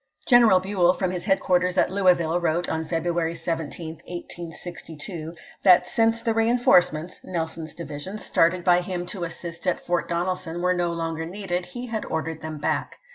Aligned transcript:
General 0.25 0.59
Buell, 0.59 0.93
from 0.95 1.11
his 1.11 1.25
headquarters 1.25 1.77
at 1.77 1.91
Louis 1.91 2.15
ville, 2.15 2.39
wrote 2.41 2.65
(February 2.65 3.35
17, 3.35 3.97
1862) 3.97 5.35
that 5.61 5.85
since 5.85 6.23
the 6.23 6.33
reen 6.33 6.59
forcements 6.59 7.21
(Nelson's 7.23 7.75
division) 7.75 8.17
started 8.17 8.63
by 8.63 8.81
him 8.81 9.05
to 9.05 9.25
assist 9.25 9.67
at 9.67 9.79
Fort 9.79 10.09
Donelson 10.09 10.63
were 10.63 10.73
no 10.73 10.91
longer 10.91 11.27
needed, 11.27 11.67
he 11.67 11.85
had 11.85 12.03
ordered 12.05 12.41
them 12.41 12.57
back. 12.57 12.97